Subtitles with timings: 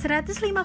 [0.00, 0.64] 105,6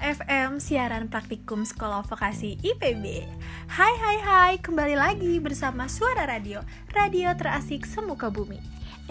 [0.00, 3.28] FM siaran praktikum Sekolah Vokasi IPB
[3.68, 6.64] Hai hai hai, kembali lagi bersama Suara Radio
[6.96, 8.56] Radio terasik semuka bumi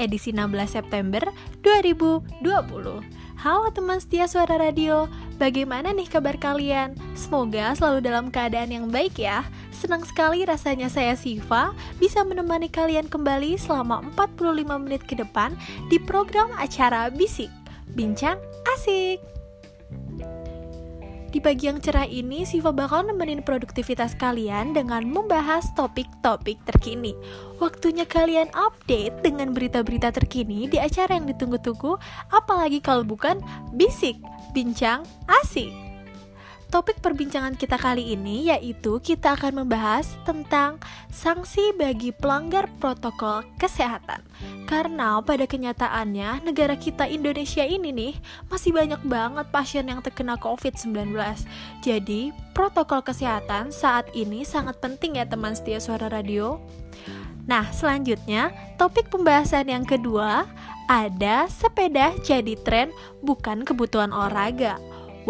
[0.02, 1.30] Edisi 16 September
[1.62, 2.42] 2020
[3.38, 5.06] Halo teman setia Suara Radio
[5.38, 6.98] Bagaimana nih kabar kalian?
[7.14, 13.06] Semoga selalu dalam keadaan yang baik ya Senang sekali rasanya saya Siva bisa menemani kalian
[13.06, 15.54] kembali selama 45 menit ke depan
[15.86, 17.54] di program acara Bisik
[17.94, 18.42] Bincang
[18.74, 19.41] Asik.
[21.32, 27.16] Di pagi yang cerah ini, Siva bakal nemenin produktivitas kalian dengan membahas topik-topik terkini.
[27.64, 31.96] Waktunya kalian update dengan berita-berita terkini di acara yang ditunggu-tunggu,
[32.36, 33.40] apalagi kalau bukan
[33.72, 34.20] Bisik,
[34.52, 35.91] Bincang Asik.
[36.72, 40.80] Topik perbincangan kita kali ini yaitu kita akan membahas tentang
[41.12, 44.24] sanksi bagi pelanggar protokol kesehatan.
[44.72, 48.14] Karena pada kenyataannya negara kita Indonesia ini nih
[48.48, 51.12] masih banyak banget pasien yang terkena COVID-19.
[51.84, 56.56] Jadi, protokol kesehatan saat ini sangat penting ya teman setia suara radio.
[57.52, 58.48] Nah, selanjutnya
[58.80, 60.48] topik pembahasan yang kedua
[60.88, 64.80] ada sepeda jadi tren bukan kebutuhan olahraga.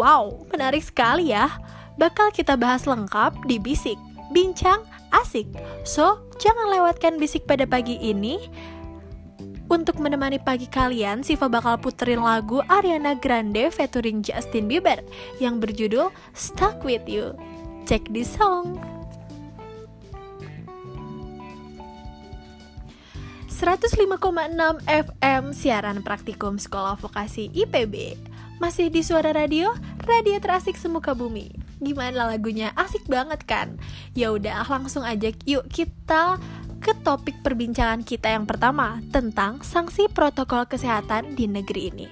[0.00, 1.52] Wow, menarik sekali ya.
[2.00, 4.00] Bakal kita bahas lengkap di Bisik,
[4.32, 4.80] Bincang
[5.12, 5.44] Asik.
[5.84, 8.40] So, jangan lewatkan Bisik pada pagi ini.
[9.68, 15.00] Untuk menemani pagi kalian, Siva bakal puterin lagu Ariana Grande featuring Justin Bieber
[15.40, 17.36] yang berjudul Stuck With You.
[17.88, 18.80] Check this song.
[23.62, 24.18] 105,6
[24.90, 28.31] FM siaran praktikum Sekolah Vokasi IPB
[28.62, 29.74] masih di suara radio,
[30.06, 31.50] radio terasik semuka bumi.
[31.82, 32.70] Gimana lagunya?
[32.78, 33.74] Asik banget kan?
[34.14, 36.38] Ya udah, langsung aja yuk kita
[36.78, 42.06] ke topik perbincangan kita yang pertama tentang sanksi protokol kesehatan di negeri ini.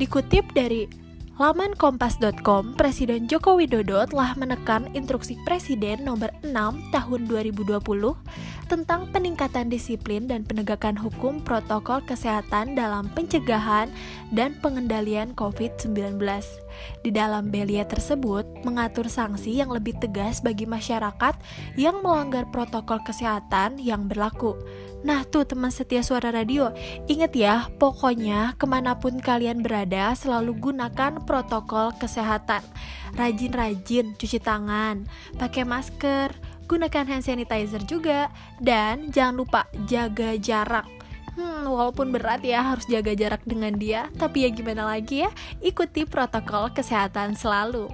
[0.00, 0.88] Dikutip dari
[1.36, 6.48] Laman kompas.com, Presiden Joko Widodo telah menekan instruksi Presiden nomor 6
[6.96, 7.76] tahun 2020
[8.72, 13.92] tentang peningkatan disiplin dan penegakan hukum protokol kesehatan dalam pencegahan
[14.32, 16.16] dan pengendalian COVID-19.
[17.00, 21.34] Di dalam belia tersebut mengatur sanksi yang lebih tegas bagi masyarakat
[21.78, 24.56] yang melanggar protokol kesehatan yang berlaku
[25.06, 26.74] Nah tuh teman setia suara radio,
[27.06, 32.66] inget ya, pokoknya ke mana pun kalian berada selalu gunakan protokol kesehatan.
[33.14, 35.06] Rajin-rajin cuci tangan,
[35.38, 36.34] pakai masker,
[36.66, 40.90] gunakan hand sanitizer juga, dan jangan lupa jaga jarak.
[41.36, 45.30] Hmm, walaupun berat ya harus jaga jarak dengan dia, tapi ya gimana lagi ya,
[45.60, 47.92] ikuti protokol kesehatan selalu.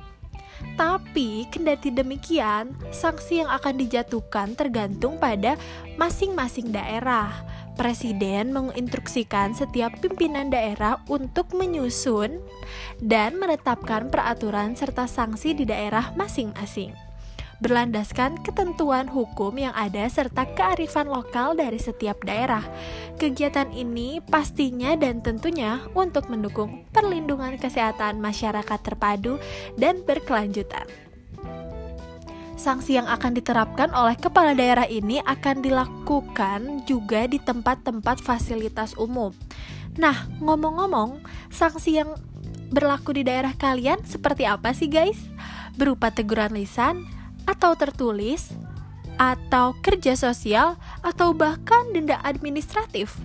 [0.79, 5.59] Tapi, kendati demikian, sanksi yang akan dijatuhkan tergantung pada
[5.99, 7.35] masing-masing daerah.
[7.75, 12.39] Presiden menginstruksikan setiap pimpinan daerah untuk menyusun
[13.03, 17.12] dan menetapkan peraturan serta sanksi di daerah masing-masing
[17.63, 22.67] berlandaskan ketentuan hukum yang ada serta kearifan lokal dari setiap daerah.
[23.23, 29.39] Kegiatan ini pastinya dan tentunya untuk mendukung perlindungan kesehatan masyarakat terpadu
[29.79, 30.85] dan berkelanjutan.
[32.59, 39.35] Sanksi yang akan diterapkan oleh kepala daerah ini akan dilakukan juga di tempat-tempat fasilitas umum.
[39.99, 42.15] Nah, ngomong-ngomong, sanksi yang
[42.71, 45.19] berlaku di daerah kalian seperti apa sih, guys?
[45.75, 47.03] Berupa teguran lisan,
[47.47, 48.53] atau tertulis,
[49.21, 53.19] atau kerja sosial, atau bahkan denda administratif.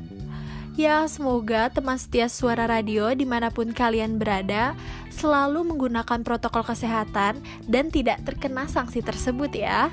[0.78, 4.78] Ya, semoga teman setia suara radio di mana pun kalian berada
[5.10, 9.90] selalu menggunakan protokol kesehatan dan tidak terkena sanksi tersebut ya.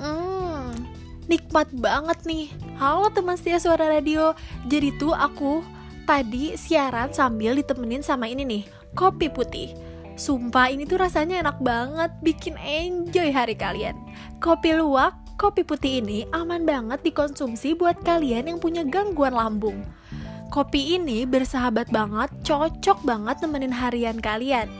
[0.00, 0.72] Hmm,
[1.28, 2.48] nikmat banget nih.
[2.80, 4.32] Halo teman setia suara radio.
[4.64, 5.60] Jadi tuh aku
[6.08, 8.64] tadi siaran sambil ditemenin sama ini nih,
[8.96, 9.85] kopi putih.
[10.16, 13.92] Sumpah ini tuh rasanya enak banget, bikin enjoy hari kalian.
[14.40, 19.84] Kopi luwak, kopi putih ini aman banget dikonsumsi buat kalian yang punya gangguan lambung.
[20.48, 24.72] Kopi ini bersahabat banget, cocok banget nemenin harian kalian.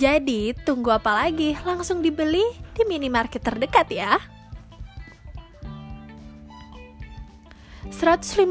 [0.00, 1.52] Jadi, tunggu apa lagi?
[1.64, 4.16] Langsung dibeli di minimarket terdekat ya.
[7.94, 8.50] 105,6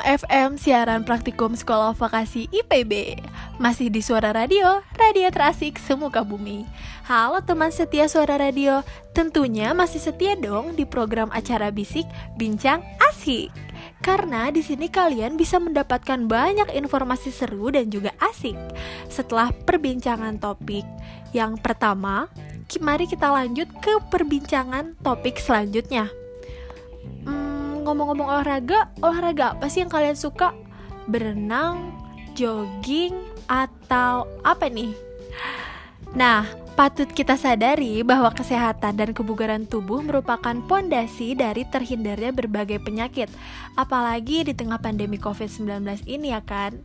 [0.00, 3.20] FM siaran praktikum Sekolah Vokasi IPB
[3.60, 6.64] Masih di Suara Radio, radio terasik semuka bumi.
[7.04, 8.80] Halo teman setia Suara Radio
[9.12, 12.08] Tentunya masih setia dong di program acara Bisik
[12.40, 12.80] Bincang
[13.12, 13.52] Asik.
[14.00, 18.56] Karena di sini kalian bisa mendapatkan banyak informasi seru dan juga asik.
[19.06, 20.82] Setelah perbincangan topik.
[21.30, 22.26] Yang pertama,
[22.80, 26.08] mari kita lanjut ke perbincangan topik selanjutnya
[27.82, 30.54] ngomong-ngomong olahraga, olahraga apa sih yang kalian suka?
[31.10, 31.94] Berenang,
[32.38, 33.14] jogging,
[33.50, 34.94] atau apa nih?
[36.16, 43.28] Nah, patut kita sadari bahwa kesehatan dan kebugaran tubuh merupakan pondasi dari terhindarnya berbagai penyakit,
[43.76, 46.80] apalagi di tengah pandemi COVID-19 ini ya kan.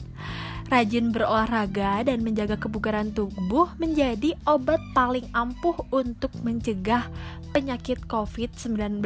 [0.67, 7.07] Rajin berolahraga dan menjaga kebugaran tubuh menjadi obat paling ampuh untuk mencegah
[7.55, 8.99] penyakit COVID-19.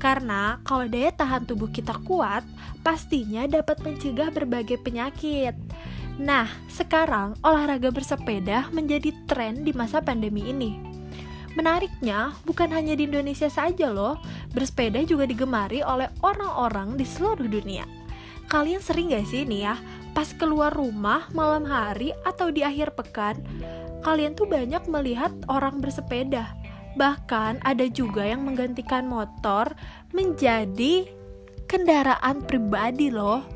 [0.00, 2.48] Karena kalau daya tahan tubuh kita kuat,
[2.80, 5.52] pastinya dapat mencegah berbagai penyakit.
[6.16, 10.80] Nah, sekarang olahraga bersepeda menjadi tren di masa pandemi ini.
[11.56, 14.20] Menariknya, bukan hanya di Indonesia saja loh,
[14.52, 17.84] bersepeda juga digemari oleh orang-orang di seluruh dunia.
[18.48, 19.74] Kalian sering gak sih nih ya,
[20.12, 23.40] pas keluar rumah malam hari atau di akhir pekan,
[24.04, 26.56] kalian tuh banyak melihat orang bersepeda.
[26.96, 29.76] Bahkan ada juga yang menggantikan motor
[30.16, 31.04] menjadi
[31.68, 33.55] kendaraan pribadi loh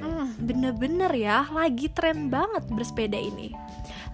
[0.00, 3.54] Hmm, bener-bener ya, lagi tren banget bersepeda ini.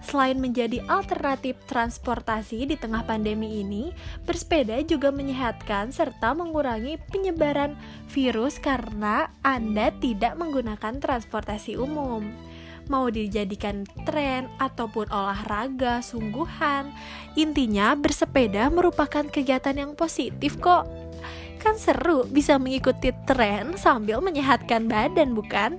[0.01, 3.93] Selain menjadi alternatif transportasi di tengah pandemi ini,
[4.25, 7.77] bersepeda juga menyehatkan serta mengurangi penyebaran
[8.09, 12.33] virus karena Anda tidak menggunakan transportasi umum.
[12.89, 16.89] Mau dijadikan tren ataupun olahraga sungguhan,
[17.37, 20.89] intinya bersepeda merupakan kegiatan yang positif kok.
[21.61, 25.77] Kan seru bisa mengikuti tren sambil menyehatkan badan, bukan?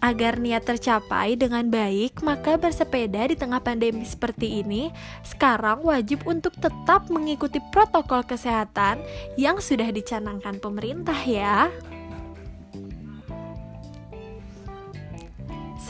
[0.00, 4.88] Agar niat tercapai dengan baik, maka bersepeda di tengah pandemi seperti ini
[5.22, 8.98] sekarang wajib untuk tetap mengikuti protokol kesehatan
[9.36, 11.68] yang sudah dicanangkan pemerintah ya.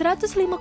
[0.01, 0.57] 105,6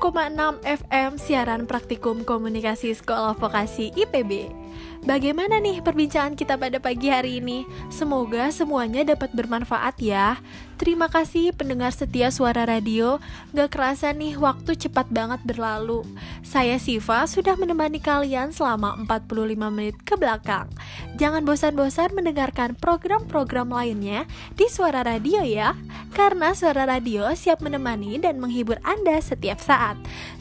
[0.68, 4.59] FM siaran praktikum komunikasi sekolah vokasi IPB.
[5.00, 7.64] Bagaimana nih perbincangan kita pada pagi hari ini?
[7.88, 10.38] Semoga semuanya dapat bermanfaat ya.
[10.80, 13.20] Terima kasih pendengar setia suara radio.
[13.52, 16.08] Gak kerasa nih waktu cepat banget berlalu.
[16.40, 20.72] Saya Siva sudah menemani kalian selama 45 menit ke belakang.
[21.20, 24.24] Jangan bosan-bosan mendengarkan program-program lainnya
[24.56, 25.76] di suara radio ya.
[26.16, 30.00] Karena suara radio siap menemani dan menghibur Anda setiap saat.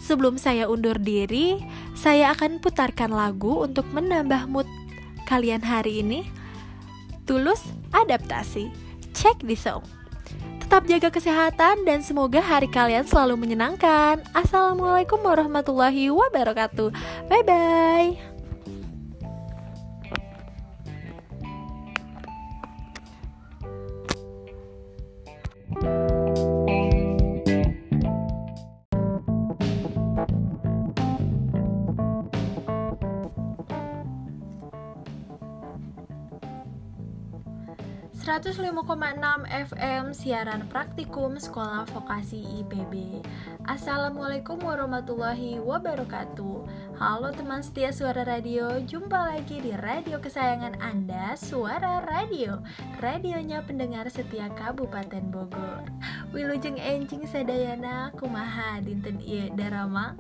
[0.08, 1.60] Sebelum saya undur diri,
[1.93, 4.64] saya akan putarkan lagu untuk menambah mood
[5.28, 6.25] kalian hari ini.
[7.28, 7.60] Tulus
[7.93, 8.72] adaptasi.
[9.12, 9.84] Check the song.
[10.64, 14.25] Tetap jaga kesehatan dan semoga hari kalian selalu menyenangkan.
[14.32, 16.88] Assalamualaikum warahmatullahi wabarakatuh.
[17.28, 18.16] Bye bye.
[38.38, 43.19] 105,6 FM siaran praktikum Sekolah Vokasi IPB.
[43.67, 46.62] Assalamualaikum warahmatullahi wabarakatuh.
[47.02, 52.62] Halo teman setia Suara Radio, jumpa lagi di radio kesayangan Anda, Suara Radio.
[53.02, 55.82] Radionya pendengar setia Kabupaten Bogor.
[56.38, 60.14] Wilujeng enjing sadayana kumaha dinten ieu darama.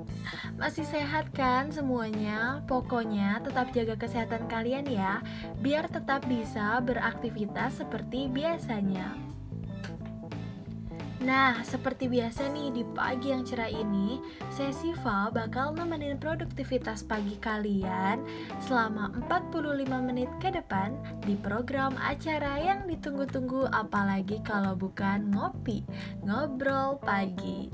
[0.58, 2.58] Masih sehat kan semuanya?
[2.66, 5.22] Pokoknya tetap jaga kesehatan kalian ya,
[5.62, 9.14] biar tetap bisa beraktivitas seperti biasanya.
[11.18, 14.22] Nah, seperti biasa nih di pagi yang cerah ini,
[14.54, 18.22] saya Siva bakal nemenin produktivitas pagi kalian
[18.62, 20.94] selama 45 menit ke depan
[21.26, 25.82] di program acara yang ditunggu-tunggu apalagi kalau bukan ngopi,
[26.22, 27.66] ngobrol pagi.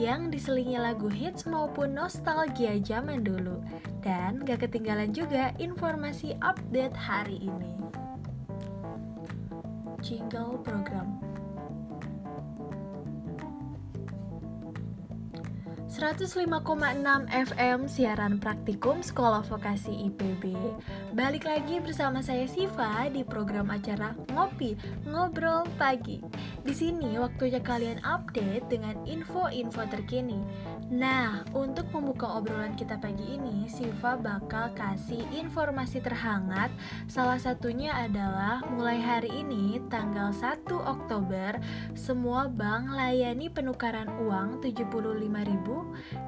[0.00, 3.60] Yang diselingi lagu hits maupun nostalgia zaman dulu.
[4.00, 7.76] Dan gak ketinggalan juga informasi update hari ini.
[10.00, 11.27] Jingle program
[15.88, 16.52] 105,6
[17.32, 20.52] FM siaran praktikum Sekolah Vokasi IPB.
[21.16, 24.76] Balik lagi bersama saya Siva di program acara Ngopi
[25.08, 26.20] Ngobrol Pagi.
[26.60, 30.36] Di sini waktunya kalian update dengan info-info terkini.
[30.92, 36.68] Nah, untuk membuka obrolan kita pagi ini, Siva bakal kasih informasi terhangat.
[37.08, 41.56] Salah satunya adalah mulai hari ini tanggal 1 Oktober
[41.96, 45.77] semua bank layani penukaran uang 75.000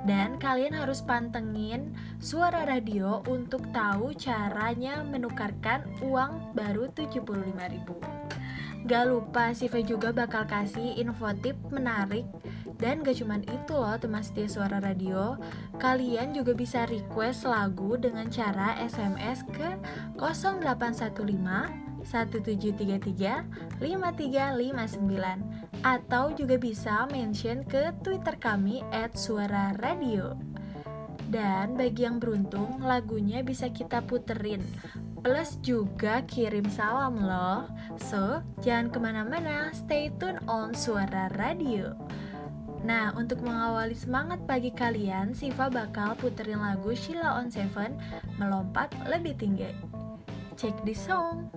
[0.05, 8.21] dan kalian harus pantengin suara radio untuk tahu caranya menukarkan uang baru 75.000
[8.89, 12.25] Gak lupa Siva juga bakal kasih info tip menarik.
[12.81, 15.37] Dan gak cuman itu loh teman setia suara radio.
[15.77, 19.77] Kalian juga bisa request lagu dengan cara SMS ke
[20.17, 30.37] 0815 1733 5359 atau juga bisa mention ke Twitter kami @suara_radio.
[31.31, 34.67] Dan bagi yang beruntung, lagunya bisa kita puterin.
[35.23, 37.71] Plus juga kirim salam loh.
[38.03, 41.95] So, jangan ke mana-mana, stay tune on Suara Radio.
[42.83, 47.93] Nah, untuk mengawali semangat pagi kalian, Siva bakal puterin lagu Sheila on Seven
[48.41, 49.69] Melompat Lebih Tinggi.
[50.57, 51.53] Check the song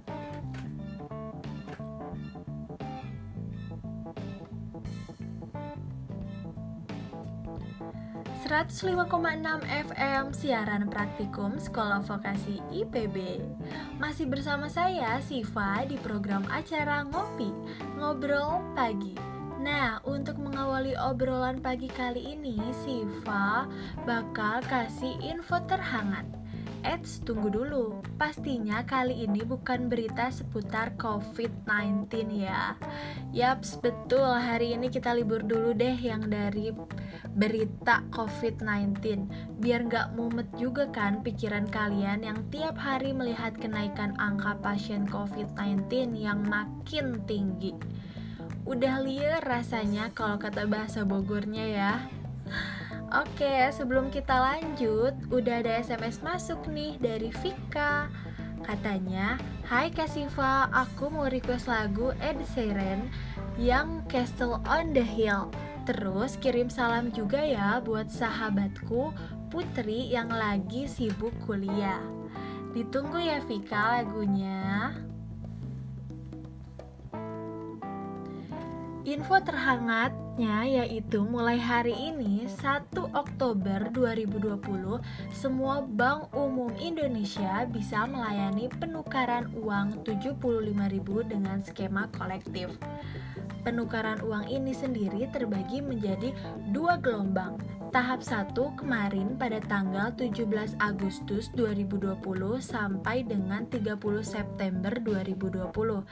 [8.54, 13.42] 105,6 FM Siaran Praktikum Sekolah Vokasi IPB
[13.98, 17.50] Masih bersama saya Siva di program acara Ngopi
[17.98, 19.18] Ngobrol Pagi.
[19.58, 23.66] Nah, untuk mengawali obrolan pagi kali ini, Siva
[24.06, 26.43] bakal kasih info terhangat
[26.84, 28.04] Eits, tunggu dulu.
[28.20, 32.76] Pastinya kali ini bukan berita seputar COVID-19 ya.
[33.32, 34.28] Yaps, betul.
[34.28, 36.76] Hari ini kita libur dulu deh yang dari
[37.40, 39.00] berita COVID-19.
[39.64, 46.20] Biar nggak mumet juga kan pikiran kalian yang tiap hari melihat kenaikan angka pasien COVID-19
[46.20, 47.80] yang makin tinggi.
[48.68, 51.94] Udah liar rasanya kalau kata bahasa Bogornya ya.
[53.14, 58.10] Oke, sebelum kita lanjut, udah ada SMS masuk nih dari Vika.
[58.66, 59.38] Katanya,
[59.70, 63.14] Hai Kasifa, aku mau request lagu Ed Sheeran
[63.62, 65.54] yang Castle on the Hill.
[65.86, 69.14] Terus kirim salam juga ya buat sahabatku
[69.54, 72.02] Putri yang lagi sibuk kuliah.
[72.74, 74.90] Ditunggu ya Vika lagunya.
[79.06, 79.38] Info
[80.34, 84.98] terhangatnya yaitu mulai hari ini 1 Oktober 2020
[85.30, 92.74] semua bank umum Indonesia bisa melayani penukaran uang 75.000 dengan skema kolektif.
[93.64, 96.36] Penukaran uang ini sendiri terbagi menjadi
[96.76, 97.56] dua gelombang,
[97.96, 102.20] tahap 1 kemarin pada tanggal 17 Agustus 2020
[102.60, 106.04] sampai dengan 30 September 2020.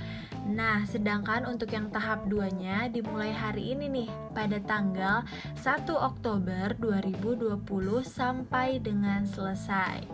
[0.53, 5.27] Nah, sedangkan untuk yang tahap 2-nya dimulai hari ini nih pada tanggal
[5.59, 7.61] 1 Oktober 2020
[8.03, 10.07] sampai dengan selesai.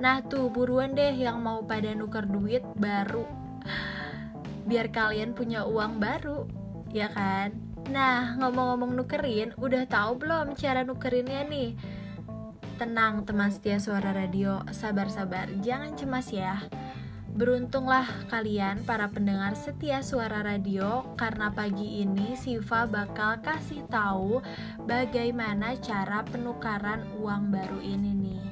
[0.00, 3.24] Nah, tuh buruan deh yang mau pada nuker duit baru.
[4.64, 6.48] Biar kalian punya uang baru,
[6.90, 7.52] ya kan?
[7.92, 11.76] Nah, ngomong-ngomong nukerin, udah tahu belum cara nukerinnya nih?
[12.80, 16.64] Tenang teman setia suara radio, sabar-sabar, jangan cemas ya.
[17.34, 24.38] Beruntunglah kalian para pendengar setia suara radio karena pagi ini Siva bakal kasih tahu
[24.86, 28.44] bagaimana cara penukaran uang baru ini nih.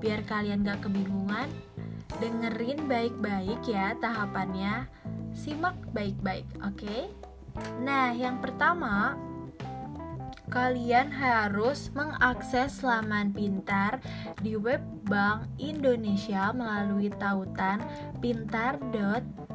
[0.00, 1.52] Biar kalian gak kebingungan,
[2.16, 4.88] dengerin baik-baik ya tahapannya.
[5.36, 6.80] Simak baik-baik, oke?
[6.80, 7.12] Okay?
[7.84, 9.20] Nah, yang pertama,
[10.50, 14.02] kalian harus mengakses laman pintar
[14.42, 17.78] di web Bank Indonesia melalui tautan
[18.18, 19.48] pintar.b.go.id.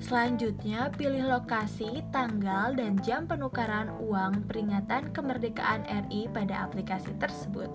[0.00, 7.68] Selanjutnya, pilih lokasi, tanggal, dan jam penukaran uang peringatan kemerdekaan RI pada aplikasi tersebut.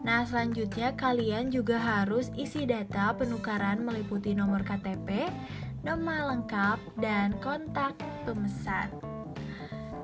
[0.00, 5.28] Nah, selanjutnya kalian juga harus isi data penukaran meliputi nomor KTP,
[5.80, 7.96] nama lengkap, dan kontak
[8.28, 8.92] pemesan.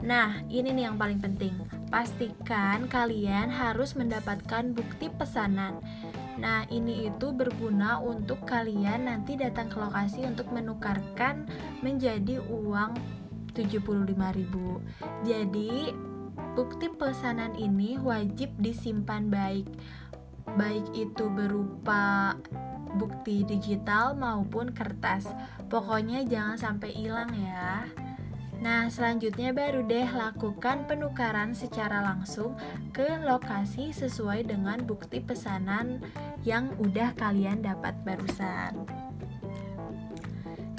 [0.05, 1.57] Nah, ini nih yang paling penting.
[1.89, 5.81] Pastikan kalian harus mendapatkan bukti pesanan.
[6.37, 11.49] Nah, ini itu berguna untuk kalian nanti datang ke lokasi untuk menukarkan
[11.81, 12.93] menjadi uang
[13.57, 15.25] 75.000.
[15.25, 15.97] Jadi,
[16.53, 19.67] bukti pesanan ini wajib disimpan baik.
[20.61, 22.37] Baik itu berupa
[22.97, 25.29] bukti digital maupun kertas.
[25.69, 27.85] Pokoknya jangan sampai hilang ya.
[28.57, 32.57] Nah, selanjutnya baru deh lakukan penukaran secara langsung
[32.97, 36.01] ke lokasi sesuai dengan bukti pesanan
[36.41, 38.89] yang udah kalian dapat barusan.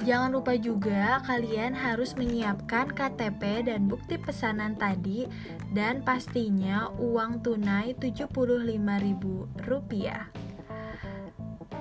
[0.08, 5.28] Jangan lupa juga kalian harus menyiapkan KTP dan bukti pesanan tadi
[5.76, 10.47] dan pastinya uang tunai Rp75.000.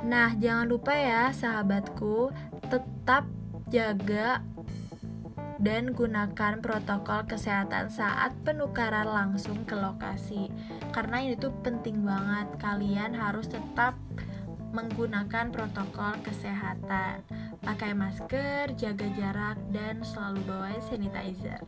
[0.06, 2.30] Nah, jangan lupa ya, sahabatku,
[2.70, 3.26] tetap
[3.66, 4.38] jaga
[5.58, 10.46] dan gunakan protokol kesehatan saat penukaran langsung ke lokasi.
[10.94, 13.98] Karena ini tuh penting banget, kalian harus tetap
[14.70, 17.26] menggunakan protokol kesehatan.
[17.66, 21.58] Pakai masker, jaga jarak, dan selalu bawa sanitizer.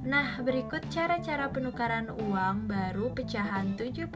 [0.00, 4.08] Nah, berikut cara-cara penukaran uang baru pecahan 75.000.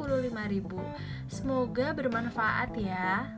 [1.28, 3.28] Semoga bermanfaat ya.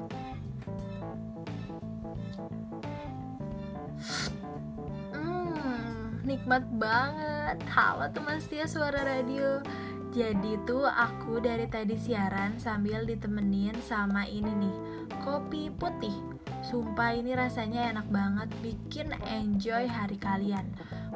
[5.10, 7.58] Hmm, nikmat banget.
[7.66, 9.58] Halo teman setia suara radio.
[10.14, 14.76] Jadi tuh aku dari tadi siaran sambil ditemenin sama ini nih,
[15.26, 16.14] kopi putih.
[16.62, 20.66] Sumpah ini rasanya enak banget, bikin enjoy hari kalian.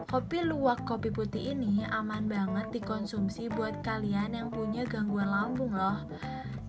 [0.09, 6.01] Kopi luwak kopi putih ini aman banget dikonsumsi buat kalian yang punya gangguan lambung loh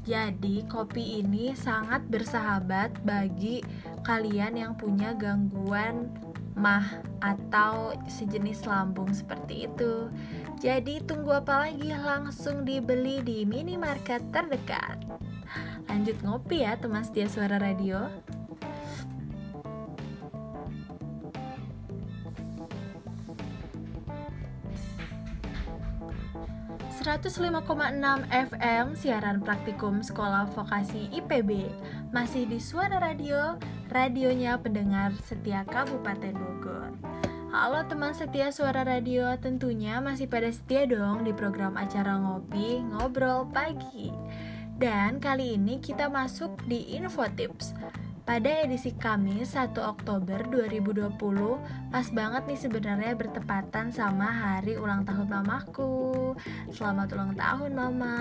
[0.02, 3.62] jadi, kopi ini sangat bersahabat bagi
[4.02, 6.10] kalian yang punya gangguan
[6.58, 10.10] mah atau sejenis lambung seperti itu.
[10.58, 11.94] Jadi, tunggu apa lagi?
[11.94, 15.06] Langsung dibeli di minimarket terdekat.
[15.86, 18.10] Lanjut ngopi ya, teman setia suara radio.
[27.02, 27.66] 105,6
[28.30, 31.66] FM siaran praktikum Sekolah Vokasi IPB
[32.14, 33.58] masih di Suara Radio,
[33.90, 36.94] radionya pendengar setia Kabupaten Bogor.
[37.50, 43.50] Halo teman setia Suara Radio, tentunya masih pada setia dong di program acara ngopi ngobrol
[43.50, 44.14] pagi.
[44.78, 47.74] Dan kali ini kita masuk di Info Tips
[48.22, 51.18] pada edisi Kamis 1 Oktober 2020
[51.90, 56.38] Pas banget nih sebenarnya bertepatan sama hari ulang tahun mamaku.
[56.70, 58.18] Selamat ulang tahun mama.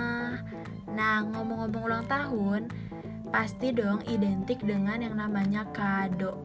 [0.89, 2.67] Nah ngomong-ngomong ulang tahun
[3.29, 6.41] Pasti dong identik dengan yang namanya kado.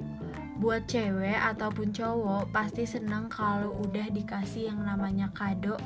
[0.61, 5.81] Buat cewek ataupun cowok pasti seneng kalau udah dikasih yang namanya kado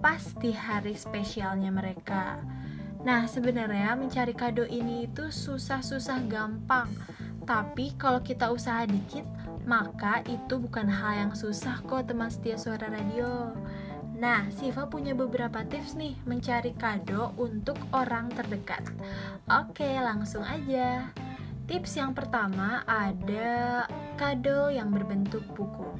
[0.00, 2.40] Pasti hari spesialnya mereka
[3.02, 6.86] Nah, sebenarnya mencari kado ini itu susah-susah gampang.
[7.42, 9.26] Tapi kalau kita usaha dikit,
[9.66, 13.50] maka itu bukan hal yang susah kok teman setia suara radio.
[14.22, 18.86] Nah, Siva punya beberapa tips nih mencari kado untuk orang terdekat.
[19.50, 21.10] Oke, langsung aja.
[21.66, 23.82] Tips yang pertama ada
[24.14, 25.90] kado yang berbentuk buku.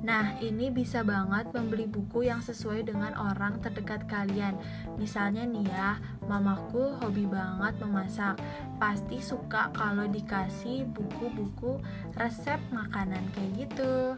[0.00, 4.56] Nah, ini bisa banget membeli buku yang sesuai dengan orang terdekat kalian.
[4.96, 8.40] Misalnya nih ya, mamaku hobi banget memasak.
[8.80, 11.84] Pasti suka kalau dikasih buku-buku
[12.16, 14.16] resep makanan kayak gitu.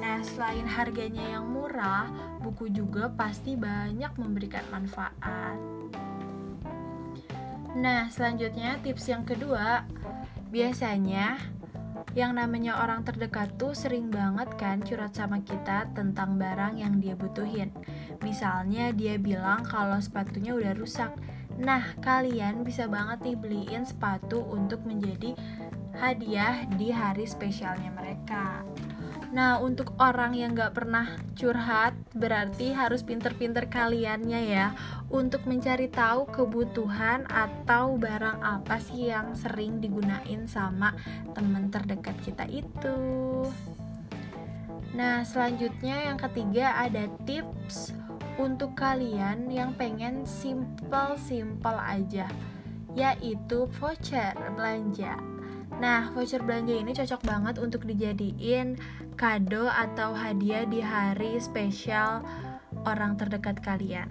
[0.00, 2.08] Nah, selain harganya yang murah,
[2.40, 5.60] buku juga pasti banyak memberikan manfaat.
[7.76, 9.84] Nah, selanjutnya tips yang kedua,
[10.48, 11.36] biasanya
[12.16, 17.18] yang namanya orang terdekat tuh sering banget kan curhat sama kita tentang barang yang dia
[17.18, 17.74] butuhin.
[18.22, 21.12] Misalnya dia bilang kalau sepatunya udah rusak.
[21.58, 25.34] Nah, kalian bisa banget nih beliin sepatu untuk menjadi
[25.98, 28.62] hadiah di hari spesialnya mereka.
[29.34, 34.66] Nah, untuk orang yang gak pernah curhat, berarti harus pinter-pinter kaliannya ya
[35.12, 40.96] untuk mencari tahu kebutuhan atau barang apa sih yang sering digunain sama
[41.36, 42.96] teman terdekat kita itu.
[44.96, 47.92] Nah, selanjutnya yang ketiga ada tips
[48.40, 52.30] untuk kalian yang pengen simple-simple aja,
[52.96, 55.27] yaitu voucher belanja.
[55.78, 58.74] Nah, voucher belanja ini cocok banget untuk dijadiin
[59.14, 62.26] kado atau hadiah di hari spesial
[62.82, 64.10] orang terdekat kalian.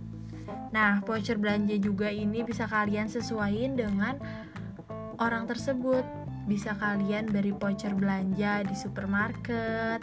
[0.72, 4.16] Nah, voucher belanja juga ini bisa kalian sesuaiin dengan
[5.20, 6.08] orang tersebut.
[6.48, 10.00] Bisa kalian beri voucher belanja di supermarket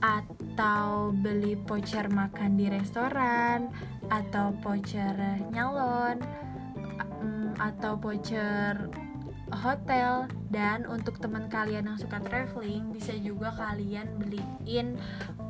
[0.00, 3.68] atau beli voucher makan di restoran
[4.08, 5.12] atau voucher
[5.52, 6.24] nyalon
[7.20, 9.03] mm, atau voucher
[9.50, 10.30] hotel.
[10.48, 14.94] Dan untuk teman kalian yang suka traveling bisa juga kalian beliin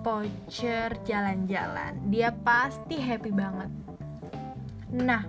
[0.00, 1.96] voucher jalan-jalan.
[2.08, 3.70] Dia pasti happy banget.
[4.94, 5.28] Nah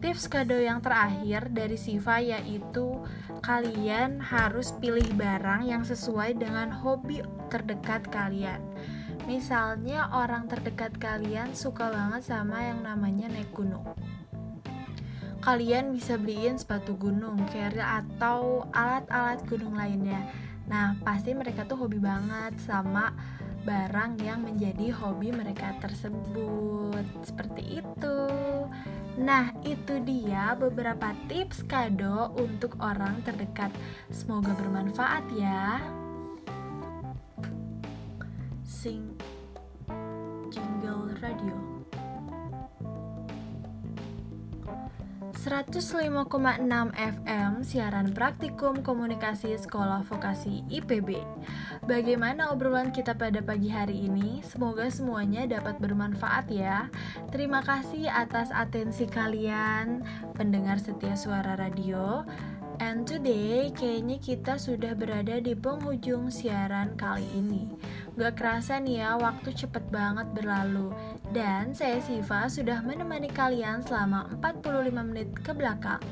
[0.00, 3.00] tips kado yang terakhir dari Siva yaitu
[3.44, 8.60] kalian harus pilih barang yang sesuai dengan hobi terdekat kalian.
[9.28, 13.84] Misalnya orang terdekat kalian suka banget sama yang namanya naik gunung
[15.40, 20.20] kalian bisa beliin sepatu gunung, carrier atau alat-alat gunung lainnya.
[20.68, 23.10] Nah, pasti mereka tuh hobi banget sama
[23.64, 27.04] barang yang menjadi hobi mereka tersebut.
[27.24, 28.20] Seperti itu.
[29.20, 33.72] Nah, itu dia beberapa tips kado untuk orang terdekat.
[34.12, 35.80] Semoga bermanfaat ya.
[38.64, 39.16] Sing
[40.52, 41.79] Jingle Radio
[45.40, 51.16] 105,6 FM siaran praktikum komunikasi sekolah vokasi IPB.
[51.88, 54.44] Bagaimana obrolan kita pada pagi hari ini?
[54.44, 56.92] Semoga semuanya dapat bermanfaat ya.
[57.32, 60.04] Terima kasih atas atensi kalian,
[60.36, 62.20] pendengar setia suara radio.
[62.76, 67.64] And today kayaknya kita sudah berada di penghujung siaran kali ini
[68.18, 70.90] Gak kerasa nih ya waktu cepet banget berlalu.
[71.30, 76.02] Dan saya Siva sudah menemani kalian selama 45 menit ke belakang.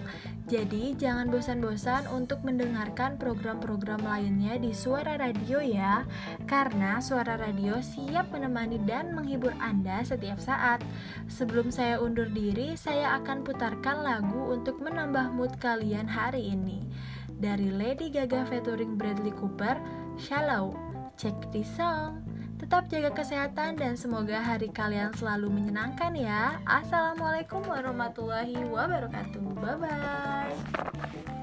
[0.48, 6.08] Jadi jangan bosan-bosan untuk mendengarkan program-program lainnya di Suara Radio ya.
[6.48, 10.80] Karena Suara Radio siap menemani dan menghibur Anda setiap saat.
[11.28, 16.80] Sebelum saya undur diri, saya akan putarkan lagu untuk menambah mood kalian hari ini.
[17.38, 19.76] Dari Lady Gaga featuring Bradley Cooper,
[20.16, 20.87] Shallow
[21.18, 22.22] Check this song
[22.62, 26.58] Tetap jaga kesehatan dan semoga hari kalian selalu menyenangkan ya.
[26.66, 29.42] Assalamualaikum warahmatullahi wabarakatuh.
[29.62, 31.37] Bye bye.